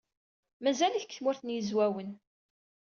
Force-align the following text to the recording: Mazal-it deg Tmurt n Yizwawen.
Mazal-it 0.63 1.05
deg 1.05 1.13
Tmurt 1.13 1.41
n 1.43 1.53
Yizwawen. 1.53 2.11